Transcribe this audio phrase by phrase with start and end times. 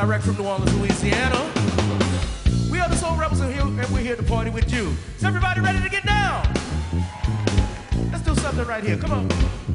[0.00, 1.50] direct from New Orleans, Louisiana.
[2.70, 4.94] We are the Soul Rebels and, here, and we're here to party with you.
[5.16, 6.46] Is everybody ready to get down?
[8.12, 8.96] Let's do something right here.
[8.96, 9.67] Come on.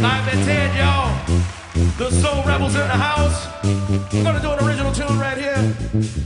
[0.00, 1.10] Like they said, y'all,
[1.98, 3.46] the Soul Rebels in the house.
[4.12, 5.74] We're gonna do an original tune right here.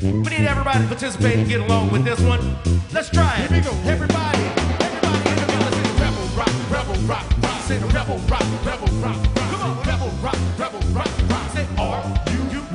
[0.03, 2.57] We need everybody to participate and get along with this one.
[2.93, 3.51] Let's try it.
[3.51, 4.43] Everybody,
[4.81, 5.85] everybody in the building.
[5.85, 7.61] Say rebel rock, rebel rock, rock.
[7.63, 9.51] Say the rebel rock, rebel rock, rock.
[9.51, 11.51] Come on, rebel rock, rebel rock, rock.
[11.53, 12.68] Say R U U.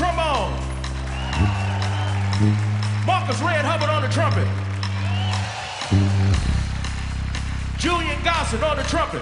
[0.00, 0.56] trombone.
[3.04, 4.48] Marcus Red Hubbard on the trumpet.
[7.76, 9.20] Julian Gossett on the trumpet.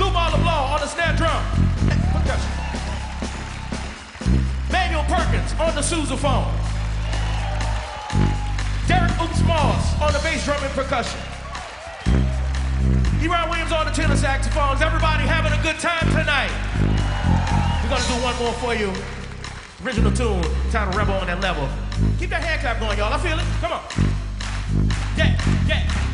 [0.00, 1.44] Lou LeBlanc on the snare drum.
[4.72, 6.48] Manuel Perkins on the sousaphone.
[8.88, 11.20] Derek Oops Moss on the bass drum and percussion.
[13.20, 14.80] Erion Williams on the tenor saxophones.
[14.80, 16.89] Everybody having a good time tonight.
[17.82, 18.92] We're gonna do one more for you.
[19.84, 21.68] Original tune, titled Rebel on that level.
[22.18, 23.12] Keep that hand clap going, y'all.
[23.12, 23.44] I feel it.
[23.60, 23.82] Come on.
[25.16, 26.09] Yeah, yeah.